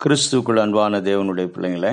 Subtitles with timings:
[0.00, 1.90] கிறிஸ்துக்குள் அன்பான தேவனுடைய பிள்ளைங்களே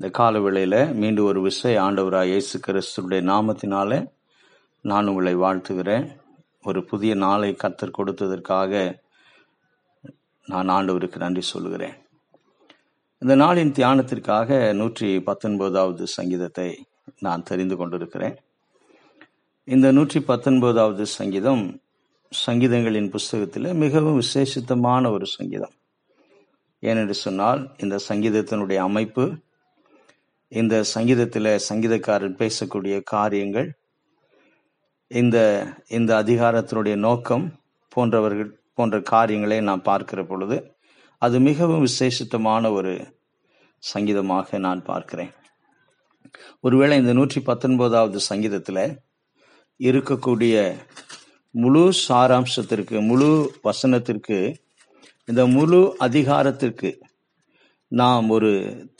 [0.00, 3.90] இந்த கால வேளையில் மீண்டும் ஒரு விசை ஆண்டவராக இயேசு கிறிஸ்துடைய நாமத்தினால
[4.90, 6.06] நான் உங்களை வாழ்த்துகிறேன்.
[6.64, 8.72] ஒரு புதிய நாளை கத்தர் கொடுத்ததற்காக
[10.48, 11.94] நான் ஆண்டவருக்கு நன்றி சொல்லுகிறேன்.
[13.22, 16.68] இந்த நாளின் தியானத்திற்காக நூற்றி பத்தொன்பதாவது சங்கீதத்தை
[17.26, 18.36] நான் தெரிந்து கொண்டிருக்கிறேன்.
[19.68, 21.64] இந்த நூற்றி பத்தொன்பதாவது சங்கீதம்
[22.32, 25.74] சங்கீதங்களின் புஸ்தகத்தில் மிகவும் விசேஷித்தமான ஒரு சங்கீதம்.
[26.84, 29.24] ஏனென்று சொன்னால் இந்த சங்கீதத்தினுடைய அமைப்பு
[30.52, 33.68] இந்த சங்கீதத்தில் சங்கீதக்காரன் பேசக்கூடிய காரியங்கள்
[35.10, 35.38] இந்த
[35.88, 37.46] இந்த அதிகாரத்தினுடைய நோக்கம்
[37.92, 40.56] போன்றவர்கள் போன்ற காரியங்களை நாம் பார்க்கிற பொழுது
[41.22, 42.92] அது மிகவும் விசேஷித்தமான ஒரு
[43.82, 45.32] சங்கீதமாக நான் பார்க்கிறேன்.
[46.60, 48.84] ஒருவேளை இந்த நூற்றி பத்தொன்பதாவது சங்கீதத்தில்
[49.80, 50.54] இருக்கக்கூடிய
[51.54, 53.30] முழு சாராம்சத்திற்கு முழு
[53.64, 54.38] வசனத்திற்கு
[55.28, 56.90] இந்த முழு அதிகாரத்திற்கு
[57.92, 58.50] நாம் ஒரு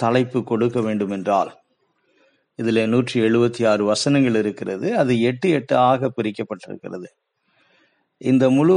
[0.03, 1.51] தலைப்பு கொடுக்க வேண்டும் என்றால்
[2.59, 4.89] இதில் நூற்றி எழுபத்தி ஆறு வசனங்கள் இருக்கிறது.
[5.01, 7.09] அது எட்டு எட்டு ஆக பிரிக்கப்பட்டிருக்கிறது.
[8.21, 8.77] இந்த முழு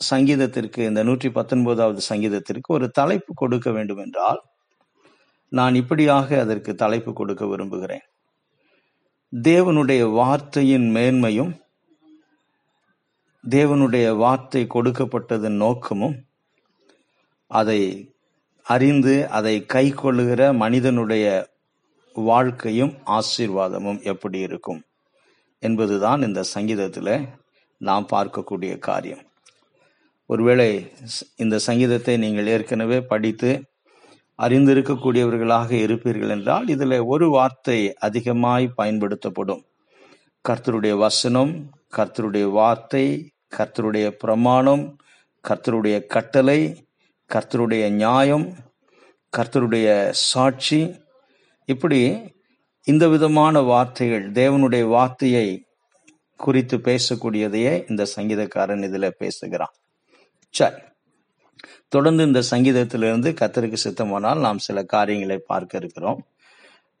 [0.00, 4.40] சங்கீதத்திற்கு இந்த நூற்றி பத்தொன்பதாவது சங்கீதத்திற்கு ஒரு தலைப்பு கொடுக்க வேண்டும் என்றால்
[5.52, 8.04] நான் இப்படியாக அதற்கு தலைப்பு கொடுக்க விரும்புகிறேன்.
[9.32, 11.52] தேவனுடைய வார்த்தையின் மேன்மையும்
[13.44, 16.16] தேவனுடைய வார்த்தை கொடுக்கப்பட்டதன் நோக்கமும்
[17.52, 17.80] அதை
[18.66, 21.26] அறிந்து அதை கை கொள்ளுகிற மனிதனுடைய
[22.16, 24.80] வாழ்க்கையும் ஆசீர்வாதமும் எப்படி இருக்கும்
[25.62, 27.14] என்பதுதான் இந்த சங்கீதத்தில்
[27.80, 29.22] நாம் பார்க்கக்கூடிய காரியம்.
[30.30, 30.70] ஒருவேளை
[31.36, 33.50] இந்த சங்கீதத்தை நீங்கள் ஏற்கனவே படித்து
[34.38, 39.62] அறிந்திருக்கக்கூடியவர்களாக இருப்பீர்கள் என்றால் இதில் ஒரு வார்த்தை அதிகமாய் பயன்படுத்தப்படும்.
[40.44, 41.52] கர்த்தருடைய வசனம்
[41.96, 43.04] கர்த்தருடைய வார்த்தை
[43.56, 44.84] கர்த்தருடைய பிரமாணம்
[45.44, 46.60] கர்த்தருடைய கட்டளை
[47.30, 48.46] கர்த்தருடைய நியாயம்
[49.32, 49.88] கர்த்தருடைய
[50.30, 50.80] சாட்சி.
[51.68, 52.00] இப்படி
[52.86, 55.46] இந்த விதமான வார்த்தைகள் தேவனுடைய வார்த்தையை
[56.40, 59.74] குறித்து பேசக்கூடியதையே இந்த சங்கீதக்காரன் இதில் பேசுகிறான்.
[60.54, 60.80] சரி.
[61.88, 66.20] தொடர்ந்து இந்த சங்கீதத்திலிருந்து கத்தருக்கு சித்தமானால் நாம் சில காரியங்களை பார்க்க இருக்கிறோம்.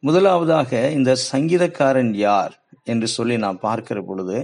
[0.02, 2.54] முதலாவதாக இந்த சங்கீதக்காரன் யார்
[2.84, 4.38] என்று சொல்லி நாம் பார்க்கிற பொழுது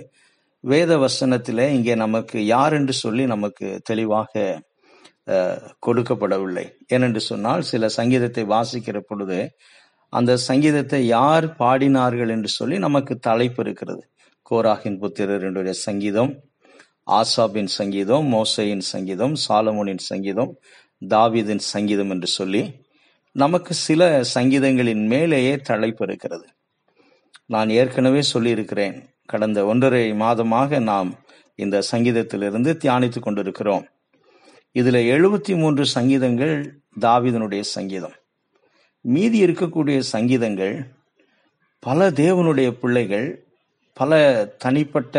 [0.64, 4.32] வேத வசனத்திலே இங்கே நமக்கு யார் என்று சொல்லி நமக்கு தெளிவாக
[5.86, 6.66] கொடுக்கப்படவில்லை.
[6.94, 9.38] ஏனென்று சொன்னால் சில சங்கீதத்தை வாசிக்கிற பொழுது
[10.12, 14.02] அந்த சங்கீதத்தை யார் பாடினார்கள் என்று சொல்லி நமக்கு தலைப்பு இருக்கிறது.
[14.50, 16.32] கோராகின் புத்திரர் என்னுடைய சங்கீதம்
[17.18, 20.52] ஆசாபின் சங்கீதம் மோசையின் சங்கீதம் சாலமோனின் சங்கீதம்
[21.02, 22.62] தாவிதின் சங்கீதம் என்று சொல்லி
[23.36, 24.02] நமக்கு சில
[24.34, 26.46] சங்கீதங்களின் மேலேயே தலைப்பு இருக்கிறது.
[27.54, 28.96] நான் ஏற்கனவே சொல்லியிருக்கிறேன்.
[29.26, 31.10] கடந்த ஒன்றரை மாதமாக நாம்
[31.58, 33.86] இந்த சங்கீதத்திலிருந்து தியானித்து கொண்டிருக்கிறோம்.
[34.76, 36.54] இதில் எழுபத்தி மூன்று சங்கீதங்கள்
[37.00, 38.16] தாவிதனுடைய சங்கீதம்.
[39.04, 40.74] மீதி இருக்கக்கூடிய சங்கீதங்கள்
[41.82, 43.28] பல தேவனுடைய பிள்ளைகள்
[43.96, 44.12] பல
[44.58, 45.16] தனிப்பட்ட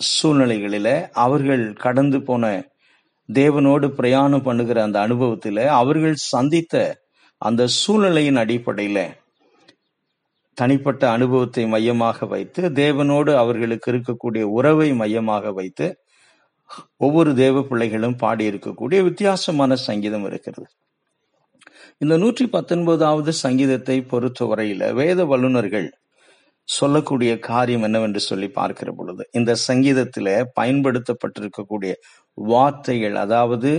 [0.00, 0.92] சூழ்நிலைகளில்
[1.24, 2.44] அவர்கள் கடந்து போன
[3.28, 6.74] தேவனோடு பிரயாணம் பண்ணுகிற அந்த அனுபவத்தில் அவர்கள் சந்தித்த
[7.42, 9.04] அந்த சூழ்நிலையின் அடிப்படையில்
[10.58, 15.86] தனிப்பட்ட அனுபவத்தை மையமாக வைத்து தேவனோடு அவர்களுக்கு இருக்கக்கூடிய உறவை மையமாக வைத்து
[16.96, 20.68] ஒவ்வொரு தேவ பிள்ளைகளும் பாடியிருக்கக்கூடிய வித்தியாசமான சங்கீதம் இருக்கிறது.
[22.00, 25.88] இந்த நூற்றி பத்தொன்பதாவது சங்கீதத்தை பொறுத்தவரையில வேத வல்லுநர்கள்
[26.68, 30.28] சொல்லக்கூடிய காரியம் என்னவென்று சொல்லி பார்க்கிற பொழுது இந்த சங்கீதத்துல
[30.60, 31.92] பயன்படுத்தப்பட்டிருக்கக்கூடிய
[32.38, 33.70] வார்த்தைகள் அதாவது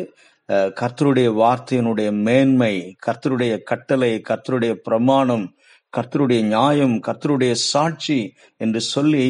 [0.80, 2.74] கர்த்தருடைய வார்த்தையினுடைய மேன்மை
[3.08, 5.46] கர்த்தருடைய கட்டளை கர்த்தருடைய பிரமாணம்
[5.94, 8.20] கர்த்தருடைய நியாயம் கர்த்தருடைய சாட்சி
[8.58, 9.26] என்று சொல்லி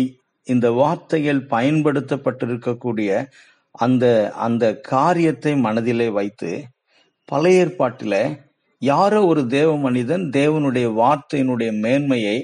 [0.48, 3.10] இந்த வார்த்தைகள் பயன்படுத்தப்பட்டிருக்கக்கூடிய
[3.72, 4.06] அந்த
[4.36, 6.52] அந்த காரியத்தை மனதிலே வைத்து
[7.26, 8.40] பழைய ஏற்பாட்டில
[8.82, 12.38] யாரோ ஒரு தேவ மனிதன் தேவனுடைய வார்த்தையினுடைய மேன்மையை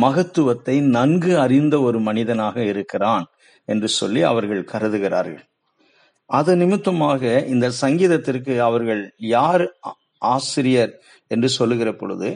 [0.00, 3.26] மகத்துவத்தை நன்கு அறிந்த ஒரு மனிதனாக இருக்கிறான்
[3.64, 5.44] என்று சொல்லி அவர்கள் கருதுகிறார்கள்.
[6.30, 9.64] அது நிமித்தமாக இந்த சங்கீதத்திற்கு அவர்கள் யார்
[10.18, 10.92] ஆசிரியர்
[11.28, 12.30] என்று சொல்லுகிற பொழுது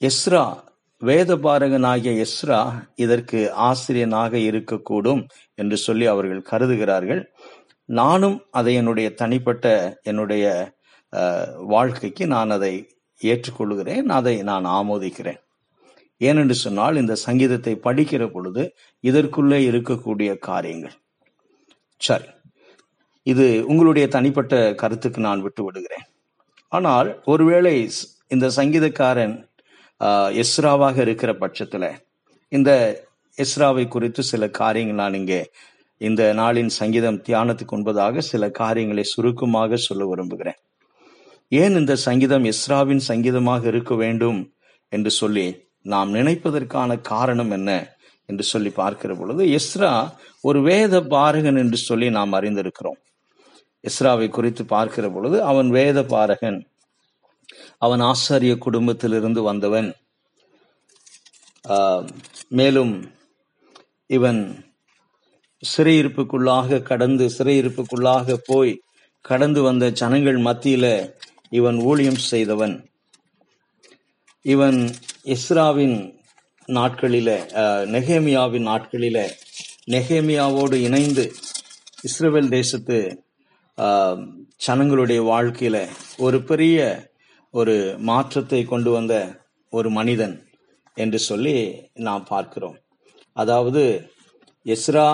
[0.00, 0.44] எஸ்ரா
[1.02, 2.58] வேத பாரகனாகிய எஸ்ரா
[2.94, 3.38] இதற்கு
[3.68, 5.22] ஆசிரியனாக இருக்கக்கூடும்
[5.54, 7.22] என்று சொல்லி அவர்கள் கருதுகிறார்கள்.
[7.88, 9.66] நானும் அதை என்னுடைய தனிப்பட்ட
[10.02, 10.44] என்னுடைய
[11.74, 12.74] வாழ்க்கைக்கு நான் அதை
[13.20, 15.40] ஏற்றுக்கொள்கிறேன் அதை நான் ஆமோதிக்கிறேன்.
[16.20, 18.62] ஏனென்று சொன்னால் இந்த சங்கீதத்தை படிக்கிற பொழுது
[19.04, 20.96] இதற்குள்ளே இருக்கக்கூடிய காரியங்கள்.
[22.00, 22.28] சரி
[23.26, 26.06] இது உங்களுடைய தனிப்பட்ட கருத்துக்கு நான் விட்டு விடுகிறேன்
[26.72, 27.74] ஆனால் ஒருவேளை
[28.34, 29.34] இந்த சங்கீதக்காரன்
[30.42, 31.90] எஸ்ராவாக இருக்கிற பட்சத்தில்
[32.52, 32.70] இந்த
[33.38, 35.40] எஸ்ராவை குறித்து சில காரியங்கள் நான் இங்கே
[36.00, 40.58] இந்த நாளின் சங்கீதம் தியானத்துக்கு உண்பதாக சில காரியங்களை சுருக்கமாக சொல்ல விரும்புகிறேன்.
[41.52, 44.40] ஏன் இந்த சங்கீதம் எஸ்ராவின் சங்கீதமாக இருக்க வேண்டும்
[44.92, 45.46] என்று சொல்லி
[45.92, 47.70] நாம் நினைப்பதற்கான காரணம் என்ன
[48.28, 49.92] என்று சொல்லி பார்க்கிற பொழுது எஸ்ரா
[50.48, 52.98] ஒரு வேத பாரகன் என்று சொல்லி நாம் அறிந்திருக்கிறோம்.
[53.84, 56.58] எஸ்ராவை குறித்து பார்க்கிற பொழுது அவன் வேத பாரகன்.
[57.78, 59.94] அவன் ஆசாரிய குடும்பத்திலிருந்து வந்தவன்.
[61.68, 62.06] ஆஹ்,
[62.48, 63.12] மேலும்
[64.06, 64.64] இவன்
[65.76, 68.80] சிறையிருப்புக்குள்ளாக கடந்து சிறையிருப்புக்குள்ளாக போய்
[69.20, 71.14] கடந்து வந்த ஜனங்கள் மத்தியில
[71.50, 72.88] இவன் ஊழியம் செய்தவன்.
[74.40, 74.90] இவன்
[75.24, 75.98] இஸ்ராவின்
[76.68, 79.18] நாட்களில அஹ், நெகேமியாவின் நாட்களில
[79.90, 81.32] நெகேமியாவோடு இணைந்து
[82.02, 82.98] இஸ்ரேல் தேசத்து
[83.78, 84.20] ஆஹ்,
[84.56, 85.88] ஜனங்களுடைய வாழ்க்கையில
[86.18, 86.78] ஒரு பெரிய
[87.54, 87.74] ஒரு
[88.08, 89.14] மாற்றத்தை கொண்டு வந்த
[89.72, 90.36] ஒரு மனிதன்
[90.96, 91.54] என்று சொல்லி
[92.06, 92.76] நாம் பார்க்கிறோம்.
[93.36, 93.82] அதாவது
[94.66, 95.06] எஸ்ரா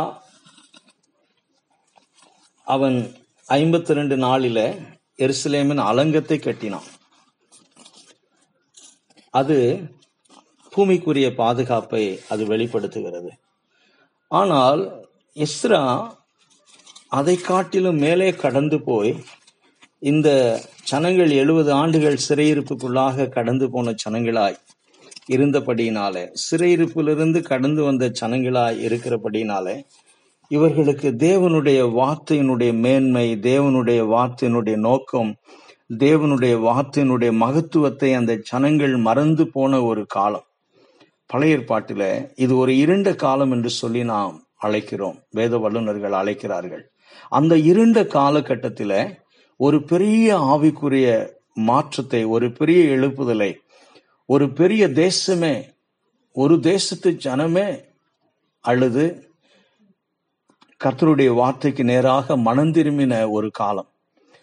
[2.66, 2.98] அவன்
[3.48, 4.60] ஐம்பத்தி ரெண்டு நாளில
[5.24, 6.88] எருசலேமின் அலங்கத்தை கட்டினான்.
[9.34, 9.58] அது
[10.72, 13.30] பூமிக்குரிய பாதுகாப்பை அது வெளிப்படுத்துகிறது.
[14.30, 14.82] ஆனால்
[15.36, 15.82] இஸ்ரா
[17.18, 19.12] அதை காட்டிலும் மேலே கடந்து போய்
[19.98, 20.28] இந்த
[20.86, 24.56] ஜனங்கள் எழுபது ஆண்டுகள் சிறையிருப்புக்குள்ளாக கடந்து போன சனங்களாய்
[25.28, 29.76] இருந்தபடியினாலே சிறையிருப்பிலிருந்து கடந்து வந்த ஜனங்களாய் இருக்கிறபடியினாலே
[30.48, 35.36] இவர்களுக்கு தேவனுடைய வார்த்தையினுடைய மேன்மை தேவனுடைய வார்த்தையினுடைய நோக்கம்
[35.98, 40.46] தேவனுடைய வார்த்தையினுடைய மகத்துவத்தை அந்த ஜனங்கள் மறந்து போன ஒரு காலம்.
[41.26, 42.02] பழைய ஏற்பாட்டில
[42.36, 45.18] இது ஒரு இருண்ட காலம் என்று சொல்லி நாம் அழைக்கிறோம்.
[45.30, 46.84] வேத வல்லுநர்கள் அழைக்கிறார்கள்.
[47.28, 48.92] அந்த இருண்ட காலகட்டத்தில
[49.60, 51.08] ஒரு பெரிய ஆவிக்குரிய
[51.54, 53.52] மாற்றத்தை ஒரு பெரிய எழுப்புதலை
[54.28, 55.54] ஒரு பெரிய தேசமே
[56.32, 57.68] ஒரு தேசத்து ஜனமே
[58.60, 59.04] அழுது
[60.84, 63.88] கர்த்தருடைய வார்த்தைக்கு நேராக மனம் திரும்பின ஒரு காலம்.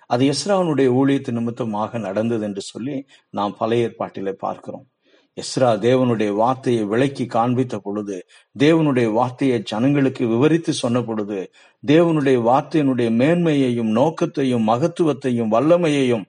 [0.08, 4.86] அது எஸ்ராவனுடைய ஊழியத்து நிமித்தமாக நடந்தது என்று சொல்லி நாம் பழைய ஏற்பாட்டிலே பார்க்கிறோம்.
[5.38, 8.18] எஸ்ரா தேவனுடைய வார்த்தையை விளக்கி காண்பித்த பொழுது
[8.60, 11.40] தேவனுடைய வார்த்தையை ஜனங்களுக்கு விவரித்து சொன்ன பொழுது
[11.88, 16.26] தேவனுடைய வார்த்தையினுடைய மேன்மையையும் நோக்கத்தையும் மகத்துவத்தையும் வல்லமையையும்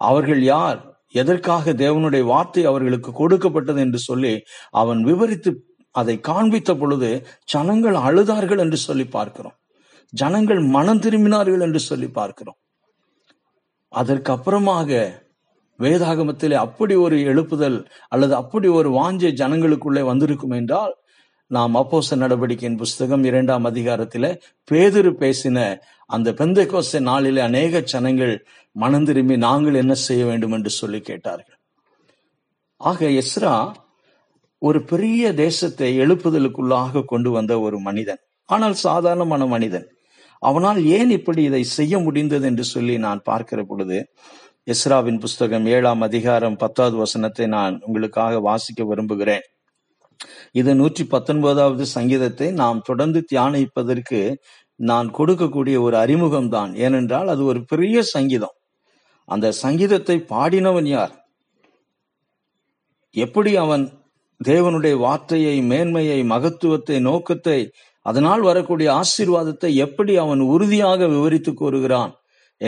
[0.00, 0.80] அவர்கள் யார்?
[1.14, 4.32] எதற்காக தேவனுடைய வார்த்தை அவர்களுக்கு கொடுக்கப்பட்டது என்று சொல்லி
[4.70, 5.50] அவன் விவரித்து
[5.94, 7.10] அதை காண்பித்த பொழுது
[7.44, 9.56] ஜனங்கள் அழுதார்கள் என்று சொல்லி பார்க்கிறோம்.
[10.12, 12.58] ஜனங்கள் மனம் திரும்பினார்கள் என்று சொல்லி பார்க்கிறோம்.
[13.92, 14.90] அதற்கப்புறமாக
[15.82, 20.94] வேதாகமத்திலே அப்படி ஒரு எழுப்புதல் அல்லது அப்படி ஒரு வாஞ்சை ஜனங்களுக்குள்ளே வந்திருக்கும் என்றால்
[21.50, 24.28] நாம் அப்போச நடவடிக்கையின் புஸ்தகம் இரண்டாம் அதிகாரத்தில்
[24.70, 25.58] பேதுரு பேசின
[26.10, 28.34] அந்த பெந்தைக்கோச நாளிலே அநேக ஜனங்கள்
[28.76, 31.58] மனம் திரும்பி நாங்கள் என்ன செய்ய வேண்டும் என்று சொல்லி கேட்டார்கள்.
[32.80, 33.54] ஆக எஸ்ரா
[34.62, 39.86] ஒரு பெரிய தேசத்தை எழுப்புதலுக்குள்ளாக கொண்டு வந்த ஒரு மனிதன் ஆனால் சாதாரணமான மனிதன்.
[40.42, 43.98] அவனால் ஏன் இப்படி இதை செய்ய முடிந்தது என்று சொல்லி நான் பார்க்கிற பொழுது
[44.66, 49.42] எஸ்ராவின் புஸ்தகம் ஏழாம் அதிகாரம் பத்தாவது வசனத்தை நான் உங்களுக்காக வாசிக்க விரும்புகிறேன்.
[50.52, 54.20] இது நூற்றி பத்தொன்பதாவது சங்கீதத்தை நாம் தொடர்ந்து தியானிப்பதற்கு
[54.80, 56.70] நான் கொடுக்கக்கூடிய ஒரு அறிமுகம் தான்.
[56.74, 58.54] ஏனென்றால் அது ஒரு பெரிய சங்கீதம்.
[59.28, 61.12] அந்த சங்கீதத்தை பாடினவன் யார்?
[63.16, 63.84] எப்படி அவன்
[64.40, 67.60] தேவனுடைய வார்த்தையை மேன்மையை மகத்துவத்தை நோக்கத்தை
[68.06, 72.12] அதனால் வரக்கூடிய ஆசீர்வாதத்தை எப்படி அவன் உறுதியாக விவரித்து கூறுகிறான்?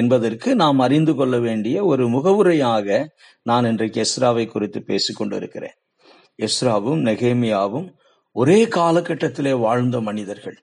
[0.00, 3.08] என்பதற்கு நாம் அறிந்து கொள்ள வேண்டிய ஒரு முகவுரையாக
[3.42, 5.76] நான் இன்றைக்கு எஸ்ராவை குறித்து பேசிக்கொண்டிருக்கிறேன்
[6.38, 7.88] எஸ்ராவும் நெகேமியாவும்
[8.36, 10.56] ஒரே காலகட்டத்திலே வாழ்ந்த மனிதர்கள்.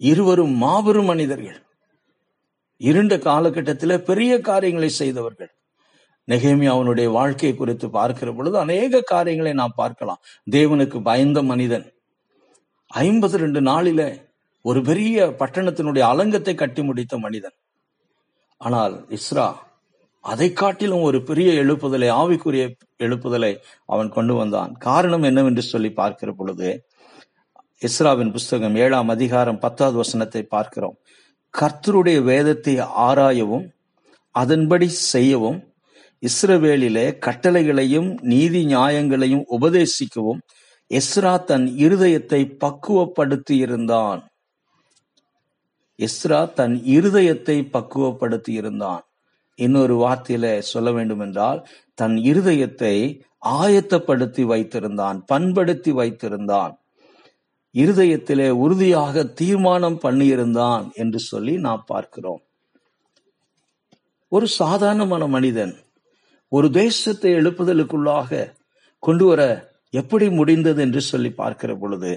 [0.00, 1.58] இருவரும் மாபெரும் மனிதர்கள்.
[2.80, 5.50] இருண்ட காலகட்டத்தில் பெரிய காரியங்களை செய்தவர்கள்.
[6.28, 10.20] நெகேமியாவுடைய வாழ்க்கையை குறித்து பார்க்கிற பொழுது அநேக காரியங்களை நாம் பார்க்கலாம்.
[10.50, 11.86] தேவனுக்கு பயந்த மனிதன்.
[12.90, 14.02] ஐம்பது ரெண்டு நாளில
[14.64, 17.56] ஒரு பெரிய பட்டணத்தினுடைய அலங்கத்தை கட்டி முடித்த மனிதன்.
[18.62, 19.46] ஆனால் இஸ்ரா
[20.24, 22.64] அதை காட்டிலும் ஒரு பெரிய எழுப்புதலை ஆவிக்குரிய
[22.98, 23.52] எழுப்புதலை
[23.86, 24.72] அவன் கொண்டு வந்தான்.
[24.78, 26.68] காரணம் என்னவென்று சொல்லி பார்க்கிற பொழுது
[27.82, 30.96] இஸ்ராவின் புஸ்தகம் ஏழாம் அதிகாரம் பத்தாவது வசனத்தை பார்க்கிறோம்.
[31.54, 32.74] கர்த்தருடைய வேதத்தை
[33.08, 33.66] ஆராயவும்
[34.34, 35.58] அதன்படி செய்யவும்
[36.22, 40.40] இஸ்ரவேலிலே கட்டளைகளையும் நீதி நியாயங்களையும் உபதேசிக்கவும்
[40.90, 44.20] எஸ்ரா தன் இருதயத்தை பக்குவப்படுத்தி இருந்தான்
[46.06, 49.04] எஸ்ரா தன் இருதயத்தை பக்குவப்படுத்தி இருந்தான்
[49.58, 51.60] இன்னொரு வார்த்தையில சொல்ல வேண்டும் என்றால்
[51.98, 52.94] தன் இருதயத்தை
[53.58, 56.74] ஆயத்தப்படுத்தி வைத்திருந்தான் பண்படுத்தி வைத்திருந்தான்.
[57.74, 62.42] இருதயத்திலே உறுதியாக தீர்மானம் பண்ணியிருந்தான் என்று சொல்லி நாம் பார்க்கிறோம்.
[64.32, 65.74] ஒரு சாதாரணமான மனிதன்
[66.52, 68.48] ஒரு தேசத்தை எழுப்புதலுக்குள்ளாக
[69.02, 69.42] கொண்டு வர
[69.94, 72.12] எப்படி முடிந்தது என்று சொல்லி பார்க்கிற பொழுது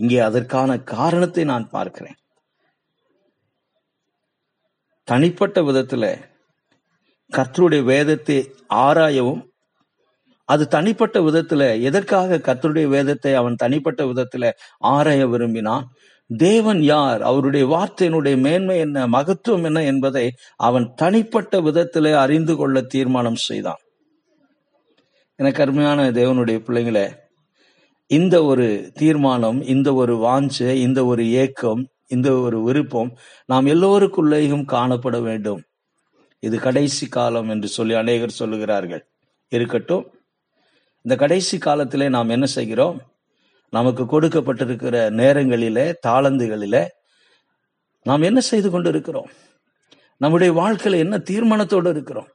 [0.00, 2.18] இங்கே அதற்கான காரணத்தை நான் பார்க்கிறேன்.
[5.10, 6.10] தனிப்பட்ட விதத்தில்
[7.32, 8.36] கர்த்தருடைய வேதத்தை
[8.74, 9.42] ஆராயவும்
[10.48, 14.44] அது தனிப்பட்ட விதத்துல எதற்காக கர்த்தருடைய வேதத்தை அவன் தனிப்பட்ட விதத்துல
[14.92, 15.84] ஆராய விரும்பினான்?
[16.30, 17.20] தேவன் யார்?
[17.22, 19.06] அவருடைய வார்த்தையினுடைய மேன்மை என்ன?
[19.06, 20.24] மகத்துவம் என்ன என்பதை
[20.60, 23.80] அவன் தனிப்பட்ட விதத்தில் அறிந்து கொள்ள தீர்மானம் செய்தான்.
[25.38, 27.06] எனக்கு அருமையான தேவனுடைய பிள்ளைங்களே
[28.10, 31.82] இந்த ஒரு தீர்மானம் இந்த ஒரு வாஞ்சை இந்த ஒரு ஏக்கம்
[32.14, 33.10] இந்த ஒரு விருப்பம்
[33.46, 35.60] நாம் எல்லோருக்குள்ளேயும் காணப்பட வேண்டும்.
[36.38, 39.02] இது கடைசி காலம் என்று சொல்லி அநேகர் சொல்லுகிறார்கள்.
[39.48, 40.04] இருக்கட்டும்
[41.04, 42.98] இந்த கடைசி காலத்திலே நாம் என்ன செய்கிறோம்?
[43.72, 46.84] நமக்கு கொடுக்கப்பட்டிருக்கிற நேரங்களிலே தாளந்துகளிலே
[48.06, 49.30] நாம் என்ன செய்து கொண்டு இருக்கிறோம்
[50.16, 52.28] நம்முடைய வாழ்க்கையில என்ன தீர்மானத்தோடு இருக்கிறோம்?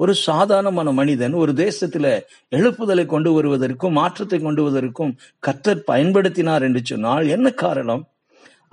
[0.00, 2.06] ஒரு சாதாரணமான மனிதன் ஒரு தேசத்துல
[2.56, 5.12] எழுப்புதலை கொண்டு வருவதற்கும் மாற்றத்தை கொண்டு வருவதற்கும்
[5.46, 8.02] கத்தர் பயன்படுத்தினார் என்று சொன்னால் என்ன காரணம்?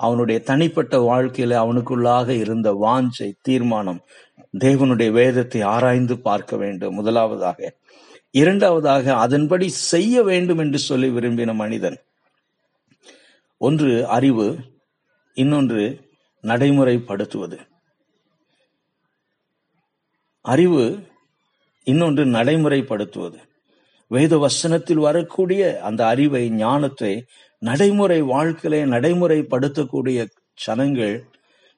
[0.05, 4.01] அவனுடைய தனிப்பட்ட வாழ்க்கையில அவனுக்குள்ளாக இருந்த வாஞ்சை தீர்மானம்
[4.59, 6.93] தேவனுடைய வேதத்தை ஆராய்ந்து பார்க்க வேண்டும்.
[6.93, 7.59] முதலாவதாக
[8.31, 11.97] இரண்டாவதாக அதன்படி செய்ய வேண்டும் என்று சொல்லி விரும்பின மனிதன்.
[13.61, 14.47] ஒன்று அறிவு
[15.37, 15.83] இன்னொன்று
[16.43, 17.57] நடைமுறைப்படுத்துவது.
[20.45, 20.83] அறிவு
[21.87, 23.39] இன்னொன்று நடைமுறைப்படுத்துவது.
[24.11, 27.13] வேத வசனத்தில் வரக்கூடிய அந்த அறிவை ஞானத்தை
[27.59, 30.29] நடைமுறை வாழ்க்கையில நடைமுறைப்படுத்தக்கூடிய
[30.67, 31.23] சனங்கள்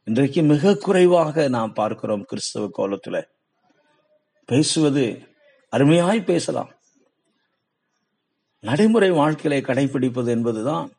[0.03, 3.23] இன்றைக்கு மிக குறைவாக நாம் பார்க்கிறோம் கிறிஸ்தவ கோலத்துல.
[4.45, 5.21] பேசுவது
[5.71, 6.71] அருமையாய் பேசலாம்.
[8.59, 10.91] நடைமுறை வாழ்க்கையை கடைபிடிப்பது என்பதுதான்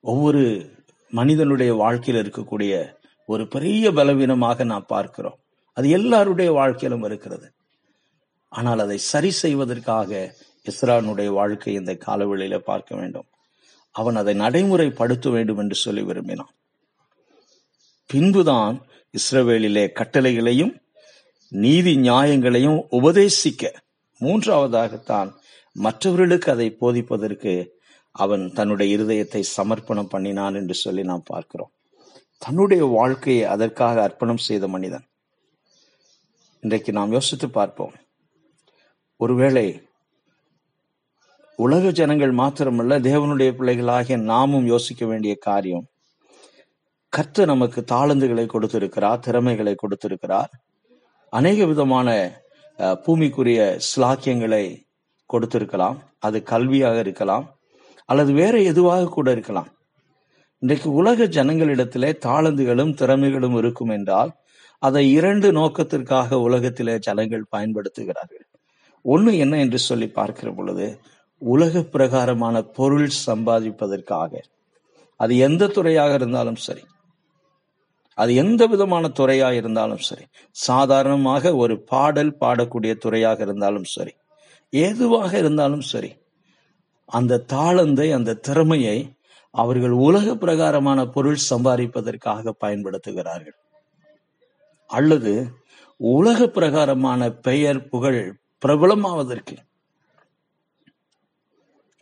[0.00, 0.70] ஒவ்வொரு
[1.10, 2.94] மனிதனுடைய வாழ்க்கையில் இருக்கக்கூடிய
[3.26, 5.38] ஒரு பெரிய பலவீனமாக நாம் பார்க்கிறோம்.
[5.72, 7.52] அது எல்லாருடைய வாழ்க்கையிலும் இருக்கிறது.
[8.48, 10.34] ஆனால் அதை சரி செய்வதற்காக
[10.70, 13.26] இஸ்ரானுடைய வாழ்க்கை இந்த காலவெளியில பார்க்க வேண்டும்.
[13.90, 16.54] அவன் அதை நடைமுறைப்படுத்த வேண்டும் என்று சொல்லி விரும்பினான்.
[18.06, 18.82] பின்புதான்
[19.14, 20.80] இஸ்ரவேலிலே கட்டளைகளையும்
[21.48, 23.72] நீதி நியாயங்களையும் உபதேசிக்க
[24.20, 25.34] மூன்றாவதாகத்தான்
[25.72, 27.68] மற்றவர்களுக்கு அதை போதிப்பதற்கு
[28.10, 31.72] அவன் தன்னுடைய இருதயத்தை சமர்ப்பணம் பண்ணினான் என்று சொல்லி நாம் பார்க்கிறோம்.
[32.38, 35.06] தன்னுடைய வாழ்க்கையை அதற்காக அர்ப்பணம் செய்த மனிதன்.
[36.60, 37.94] இன்றைக்கு நாம் யோசித்து பார்ப்போம்.
[39.16, 39.87] ஒருவேளை
[41.58, 45.86] உலக ஜனங்கள் மாத்திரமல்ல தேவனுடைய பிள்ளைகளாகிய நாமும் யோசிக்க வேண்டிய காரியம்
[47.12, 50.50] கர்த்த நமக்கு தாளந்துகளை கொடுத்திருக்கிறார் திறமைகளை கொடுத்திருக்கிறார்.
[51.32, 52.08] அநேக விதமான
[52.78, 54.64] பூமிக்குரிய ஸ்லாக்கியங்களை
[55.32, 55.98] கொடுத்திருக்கலாம்.
[56.18, 57.46] அது கல்வியாக இருக்கலாம்.
[58.08, 59.70] அல்லது வேற எதுவாக கூட இருக்கலாம்.
[60.62, 64.32] இன்றைக்கு உலக ஜனங்களிடத்திலே தாளந்துகளும் திறமைகளும் இருக்கும் என்றால்
[64.82, 68.44] அதை இரண்டு நோக்கத்திற்காக உலகத்திலே ஜனங்கள் பயன்படுத்துகிறார்கள்.
[69.04, 70.86] ஒண்ணு என்ன என்று சொல்லி பார்க்கிற பொழுது
[71.38, 74.42] உலக பிரகாரமான பொருள் சம்பாதிப்பதற்காக.
[75.16, 76.84] அது எந்த துறையாக இருந்தாலும் சரி.
[78.14, 80.26] அது எந்த விதமான துறையா இருந்தாலும் சரி.
[80.50, 84.14] சாதாரணமாக ஒரு பாடல் பாடக்கூடிய துறையாக இருந்தாலும் சரி.
[84.70, 86.16] ஏதுவாக இருந்தாலும் சரி.
[87.06, 89.14] அந்த தாளந்தை அந்த திறமையை
[89.50, 93.56] அவர்கள் உலக பிரகாரமான பொருள் சம்பாதிப்பதற்காக பயன்படுத்துகிறார்கள்.
[94.86, 95.48] அல்லது
[95.96, 99.56] உலக பிரகாரமான பெயர் புகழ் பிரபலமாவதற்கு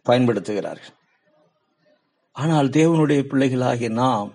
[0.09, 0.95] பயன்படுத்துகிறார்கள்.
[2.37, 4.31] ஆனால் தேவனுடைய பிள்ளைகளாகிய நாம்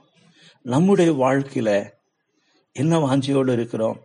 [0.65, 1.69] நம்முடைய வாழ்க்கையில
[2.75, 3.97] என்ன வாஞ்சியோடு இருக்கிறோம்?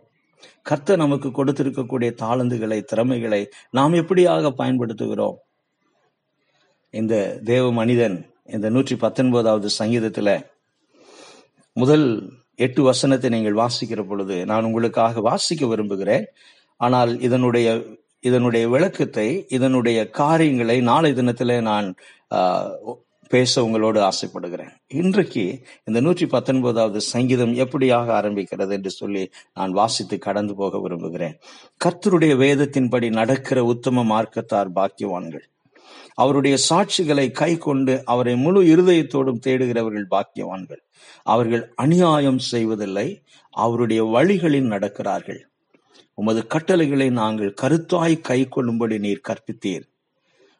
[0.69, 5.37] கர்த்த நமக்கு கொடுத்திருக்கக்கூடிய தாளந்துகளை திறமைகளை நாம் எப்படியாக பயன்படுத்துகிறோம்?
[6.93, 8.17] இந்த தேவ மனிதன்
[8.55, 10.29] இந்த நூற்றி பத்தொன்பதாவது சங்கீதத்துல
[11.77, 12.05] முதல்
[12.65, 16.25] எட்டு வசனத்தை நீங்கள் வாசிக்கிற பொழுது நான் உங்களுக்காக வாசிக்க விரும்புகிறேன்.
[16.79, 17.67] ஆனால் இதனுடைய
[18.23, 21.87] இதனுடைய விளக்கத்தை இதனுடைய காரியங்களை நாளை தினத்திலே நான்
[23.31, 24.73] பேச உங்களோடு ஆசைப்படுகிறேன்.
[24.99, 25.43] இன்றைக்கு
[25.87, 31.35] இந்த நூற்றி பத்தொன்பதாவது சங்கீதம் எப்படியாக ஆரம்பிக்கிறது என்று சொல்லி நான் வாசித்து கடந்து போக விரும்புகிறேன்.
[31.85, 35.45] கர்த்தருடைய வேதத்தின்படி நடக்கிற உத்தம மார்க்கத்தார் பாக்கியவான்கள்.
[36.23, 40.81] அவருடைய சாட்சிகளை கை கொண்டு அவரை முழு இருதயத்தோடும் தேடுகிறவர்கள் பாக்கியவான்கள்.
[41.33, 43.07] அவர்கள் அநியாயம் செய்வதில்லை
[43.53, 45.41] அவருடைய வழிகளில் நடக்கிறார்கள்.
[46.17, 49.83] உமது கட்டளைகளை நாங்கள் கருத்தாய் கை கொள்ளும்படி நீர் கற்பித்தீர்.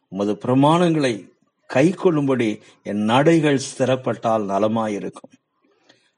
[0.07, 1.29] உமது பிரமாணங்களை
[1.65, 5.33] கை கொள்ளும்படி என் நடைகள் ஸ்திரப்பட்டால் நலமாயிருக்கும்.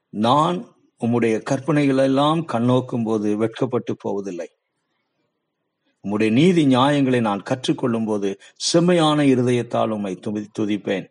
[0.08, 0.58] நான்
[1.00, 4.48] உம்முடைய கற்பனைகள் எல்லாம் கண்ணோக்கும் போது வெட்கப்பட்டு போவதில்லை.
[6.04, 11.06] உம்முடைய நீதி நியாயங்களை நான் கற்றுக்கொள்ளும் போது செம்மையான இருதயத்தால் உம்மை துதி துதிப்பேன்.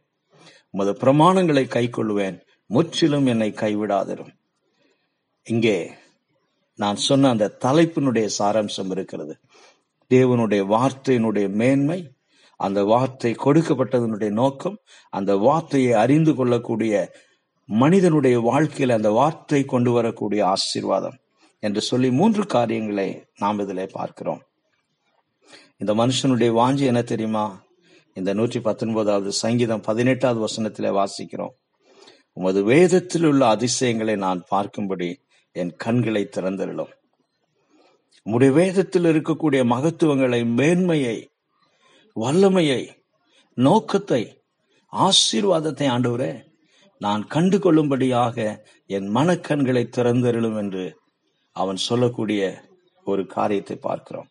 [0.70, 2.40] உமது பிரமாணங்களை கை கொள்ளுவேன்.
[2.66, 4.32] முற்றிலும் என்னை கைவிடாதிரும்.
[5.44, 5.94] இங்கே
[6.80, 9.34] நான் சொன்ன அந்த தலைப்பினுடைய சாராம்சம் இருக்கிறது.
[10.12, 12.00] தேவனுடைய வார்த்தையினுடைய மேன்மை
[12.60, 14.78] அந்த வார்த்தை கொடுக்கப்பட்டதனுடைய நோக்கம்
[15.10, 16.94] அந்த வார்த்தையை அறிந்து கொள்ளக்கூடிய
[17.70, 21.18] மனிதனுடைய வாழ்க்கையில் அந்த வார்த்தை கொண்டு வரக்கூடிய ஆசீர்வாதம்
[21.64, 23.08] என்று சொல்லி மூன்று காரியங்களை
[23.38, 24.42] நாம் இதிலே பார்க்கிறோம்.
[25.78, 27.46] இந்த மனுஷனுடைய வாஞ்சி என்ன தெரியுமா?
[28.18, 31.56] இந்த நூற்றி பத்தொன்பதாவது சங்கீதம் பதினெட்டாவது வசனத்திலே வாசிக்கிறோம்.
[32.38, 35.10] உமது வேதத்தில் உள்ள அதிசயங்களை நான் பார்க்கும்படி
[35.62, 36.92] என் கண்களை திறந்தருளும்.
[38.26, 41.18] உம்முடைய வேதத்தில் இருக்கக்கூடிய மகத்துவங்களை மேன்மையை
[42.16, 42.82] வல்லமையை
[43.58, 44.22] நோக்கத்தை
[44.94, 46.32] ஆசீர்வாதத்தை ஆண்டவரே
[47.02, 48.38] நான் கண்டு கொள்ளும்படியாக
[48.96, 50.86] என் மனக்கண்களை திறந்தருளும் என்று
[51.56, 52.42] அவன் சொல்லக்கூடிய
[53.06, 54.30] ஒரு காரியத்தை பார்க்கிறோம்.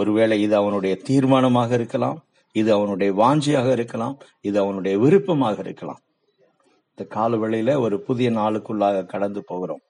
[0.00, 2.18] ஒருவேளை இது அவனுடைய தீர்மானமாக இருக்கலாம்
[2.54, 4.14] இது அவனுடைய வாஞ்சியாக இருக்கலாம்
[4.48, 6.00] இது அவனுடைய விருப்பமாக இருக்கலாம்.
[6.90, 9.82] இந்த கால வேளையில ஒரு புதிய நாளுக்குள்ளாக கடந்து போகிறோம்.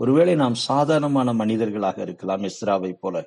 [0.00, 3.24] ஒருவேளை நாம் சாதாரணமான மனிதர்களாக இருக்கலாம் இஸ்ராவை போல.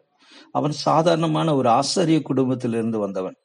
[0.52, 3.38] அவன் சாதாரணமான ஒரு ஆசிரிய குடும்பத்திலிருந்து வந்தவன்.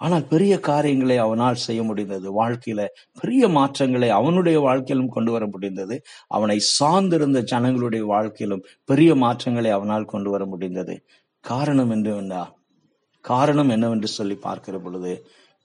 [0.00, 2.28] ஆனால் பெரிய காரியங்களை அவனால் செய்ய முடிந்தது.
[2.42, 2.80] வாழ்க்கையில
[3.20, 5.96] பெரிய மாற்றங்களை அவனுடைய வாழ்க்கையிலும் கொண்டு வர முடிந்தது.
[6.28, 10.96] அவனை சார்ந்திருந்த ஜனங்களுடைய வாழ்க்கையிலும் பெரிய மாற்றங்களை அவனால் கொண்டு வர முடிந்தது.
[11.44, 12.44] காரணம் என்னவென்றா
[13.24, 15.12] காரணம் என்னவென்று சொல்லி பார்க்கிற பொழுது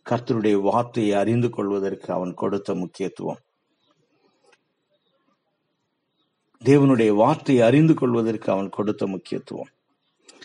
[0.05, 3.41] கர்த்தருடைய வார்த்தையை அறிந்து கொள்வதற்கு அவன் கொடுத்த முக்கியத்துவம்.
[6.65, 9.71] தேவனுடைய வார்த்தையை அறிந்து கொள்வதற்கு அவன் கொடுத்த முக்கியத்துவம்.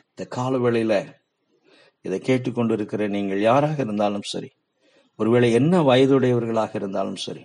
[0.08, 0.94] இந்த காலவேளையில
[2.04, 4.50] இதை கேட்டுக்கொண்டிருக்கிற நீங்கள் யாராக இருந்தாலும் சரி
[5.18, 7.44] ஒருவேளை என்ன வயதுடையவர்களாக இருந்தாலும் சரி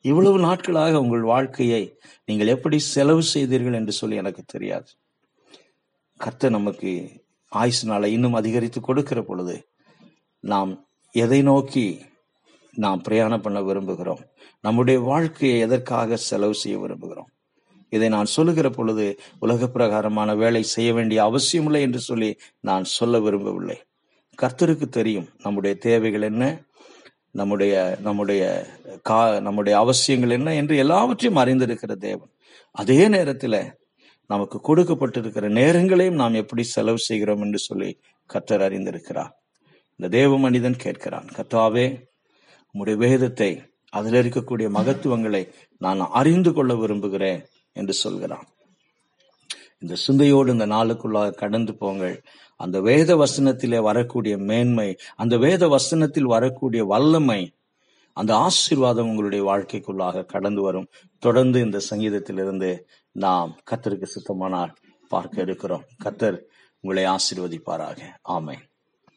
[0.00, 1.82] இவ்வளவு நாட்களாக உங்கள் வாழ்க்கையை
[2.24, 4.90] நீங்கள் எப்படி செலவு செய்தீர்கள் என்று சொல்லி எனக்கு தெரியாது.
[6.20, 6.92] கர்த்த நமக்கு
[7.52, 9.56] ஆயுசு நாளை இன்னும் அதிகரித்து கொடுக்கிற பொழுது
[10.44, 10.72] நாம்
[11.14, 11.86] எதை நோக்கி
[12.74, 14.22] நாம் பிரயாணம் பண்ண விரும்புகிறோம்
[14.60, 17.31] நம்முடைய வாழ்க்கையை எதற்காக செலவு செய்ய விரும்புகிறோம்
[17.92, 19.06] இதை நான் சொல்லுகிற பொழுது
[19.44, 22.30] உலக பிரகாரமான வேலை செய்ய வேண்டிய அவசியமில்லை என்று சொல்லி
[22.60, 23.78] நான் சொல்ல விரும்பவில்லை.
[24.38, 26.44] கர்த்தருக்கு தெரியும் நம்முடைய தேவைகள் என்ன
[27.40, 27.74] நம்முடைய
[28.06, 28.42] நம்முடைய
[29.08, 32.30] கா நம்முடைய அவசியங்கள் என்ன என்று எல்லாவற்றையும் அறிந்திருக்கிற தேவன்.
[32.74, 33.60] அதே நேரத்தில்
[34.30, 37.90] நமக்கு கொடுக்கப்பட்டிருக்கிற நேரங்களையும் நாம் எப்படி செலவு செய்கிறோம் என்று சொல்லி
[38.30, 39.32] கர்த்தர் அறிந்திருக்கிறார்.
[40.00, 41.86] இந்த தேவ மனிதன் கேட்கிறான் கர்த்தாவே
[42.74, 43.50] உம்முடைய வேதத்தை
[43.92, 45.42] அதில் இருக்கக்கூடிய மகத்துவங்களை
[45.80, 47.42] நான் அறிந்து கொள்ள விரும்புகிறேன்.
[47.72, 48.46] என்று சொல்கிறான்.
[49.78, 52.22] இந்த சிந்தையோடு இந்த நாளுக்குள்ளாக கடந்து போங்கள்.
[52.56, 57.54] அந்த வேத வசனத்திலே வரக்கூடிய மேன்மை அந்த வேத வசனத்தில் வரக்கூடிய வல்லமை
[58.12, 60.88] அந்த ஆசீர்வாதம் உங்களுடைய வாழ்க்கைக்குள்ளாக கடந்து வரும்.
[61.18, 62.80] தொடர்ந்து இந்த சங்கீதத்திலிருந்து
[63.12, 64.74] நாம் கத்தருக்கு சுத்தமானால்
[65.08, 65.84] பார்க்க இருக்கிறோம்.
[66.04, 66.38] கத்தர்
[66.80, 67.98] உங்களை ஆசீர்வதிப்பாராக.
[68.22, 68.56] ஆமை